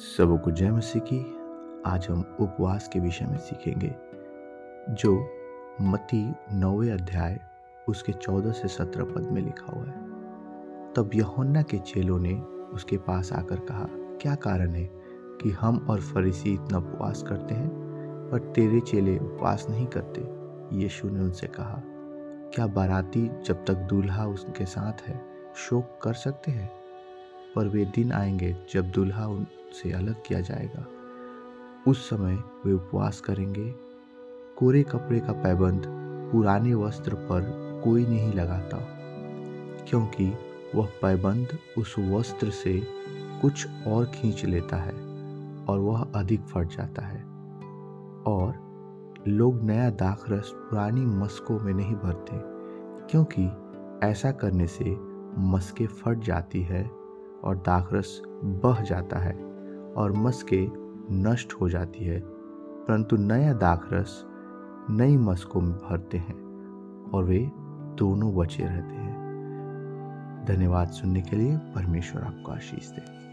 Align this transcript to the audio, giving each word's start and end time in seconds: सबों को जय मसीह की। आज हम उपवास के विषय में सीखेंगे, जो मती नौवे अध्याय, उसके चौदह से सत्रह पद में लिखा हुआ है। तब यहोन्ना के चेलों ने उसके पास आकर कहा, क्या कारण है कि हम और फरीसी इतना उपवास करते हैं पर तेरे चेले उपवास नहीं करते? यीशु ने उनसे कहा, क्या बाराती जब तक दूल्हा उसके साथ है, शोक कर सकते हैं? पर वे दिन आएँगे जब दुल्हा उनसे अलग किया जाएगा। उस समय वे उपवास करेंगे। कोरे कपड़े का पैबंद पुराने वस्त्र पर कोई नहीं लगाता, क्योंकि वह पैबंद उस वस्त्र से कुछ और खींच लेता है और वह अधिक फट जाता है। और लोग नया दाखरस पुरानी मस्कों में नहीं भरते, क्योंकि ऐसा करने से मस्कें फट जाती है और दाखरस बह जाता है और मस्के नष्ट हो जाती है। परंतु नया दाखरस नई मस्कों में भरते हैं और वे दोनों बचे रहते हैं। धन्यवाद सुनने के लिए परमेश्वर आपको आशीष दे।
सबों 0.00 0.38
को 0.38 0.50
जय 0.50 0.70
मसीह 0.70 1.02
की। 1.02 1.18
आज 1.86 2.06
हम 2.10 2.36
उपवास 2.40 2.88
के 2.88 3.00
विषय 3.00 3.24
में 3.24 3.38
सीखेंगे, 3.38 3.94
जो 4.90 5.28
मती 5.80 6.34
नौवे 6.52 6.90
अध्याय, 6.90 7.40
उसके 7.88 8.12
चौदह 8.12 8.52
से 8.52 8.68
सत्रह 8.68 9.04
पद 9.04 9.28
में 9.32 9.42
लिखा 9.42 9.72
हुआ 9.72 9.84
है। 9.84 10.06
तब 10.92 11.10
यहोन्ना 11.14 11.62
के 11.62 11.78
चेलों 11.78 12.18
ने 12.18 12.34
उसके 12.74 12.96
पास 12.98 13.32
आकर 13.32 13.56
कहा, 13.56 13.86
क्या 13.90 14.34
कारण 14.34 14.70
है 14.70 14.90
कि 15.42 15.50
हम 15.50 15.86
और 15.90 16.00
फरीसी 16.00 16.54
इतना 16.54 16.78
उपवास 16.78 17.22
करते 17.22 17.54
हैं 17.54 17.68
पर 18.32 18.38
तेरे 18.38 18.80
चेले 18.80 19.18
उपवास 19.18 19.66
नहीं 19.70 19.86
करते? 19.86 20.28
यीशु 20.76 21.08
ने 21.08 21.20
उनसे 21.20 21.46
कहा, 21.46 21.82
क्या 22.54 22.66
बाराती 22.66 23.30
जब 23.44 23.64
तक 23.64 23.74
दूल्हा 23.74 24.26
उसके 24.26 24.64
साथ 24.64 25.08
है, 25.08 25.22
शोक 25.56 25.98
कर 26.02 26.12
सकते 26.12 26.50
हैं? 26.50 26.79
पर 27.56 27.68
वे 27.68 27.84
दिन 27.84 28.12
आएँगे 28.12 28.56
जब 28.72 28.90
दुल्हा 28.90 29.26
उनसे 29.26 29.92
अलग 29.92 30.14
किया 30.26 30.40
जाएगा। 30.40 30.86
उस 31.90 32.10
समय 32.10 32.34
वे 32.66 32.72
उपवास 32.72 33.20
करेंगे। 33.20 33.74
कोरे 34.58 34.82
कपड़े 34.82 35.20
का 35.20 35.32
पैबंद 35.32 35.82
पुराने 36.32 36.74
वस्त्र 36.74 37.14
पर 37.14 37.40
कोई 37.84 38.06
नहीं 38.06 38.32
लगाता, 38.32 38.78
क्योंकि 39.88 40.32
वह 40.74 40.86
पैबंद 41.02 41.48
उस 41.78 41.94
वस्त्र 41.98 42.50
से 42.50 42.82
कुछ 43.42 43.66
और 43.86 44.06
खींच 44.06 44.44
लेता 44.44 44.76
है 44.76 44.92
और 45.64 45.78
वह 45.78 46.02
अधिक 46.14 46.40
फट 46.40 46.66
जाता 46.66 47.02
है। 47.02 47.22
और 48.24 48.70
लोग 49.28 49.62
नया 49.62 49.90
दाखरस 49.90 50.50
पुरानी 50.54 51.00
मस्कों 51.00 51.60
में 51.60 51.72
नहीं 51.72 51.94
भरते, 51.94 52.32
क्योंकि 53.10 53.50
ऐसा 54.06 54.32
करने 54.32 54.66
से 54.66 54.96
मस्कें 55.38 55.86
फट 55.86 56.18
जाती 56.18 56.62
है 56.62 56.99
और 57.44 57.56
दाखरस 57.56 58.22
बह 58.44 58.82
जाता 58.82 59.18
है 59.18 59.32
और 59.96 60.12
मस्के 60.12 60.66
नष्ट 61.12 61.52
हो 61.52 61.68
जाती 61.68 62.04
है। 62.04 62.20
परंतु 62.80 63.16
नया 63.16 63.52
दाखरस 63.52 64.26
नई 64.90 65.16
मस्कों 65.16 65.60
में 65.60 65.72
भरते 65.72 66.18
हैं 66.18 66.40
और 67.10 67.24
वे 67.24 67.50
दोनों 67.96 68.36
बचे 68.36 68.64
रहते 68.64 68.94
हैं। 68.94 69.10
धन्यवाद 70.48 70.88
सुनने 70.88 71.22
के 71.22 71.36
लिए 71.36 71.56
परमेश्वर 71.56 72.22
आपको 72.22 72.52
आशीष 72.52 72.90
दे। 72.90 73.29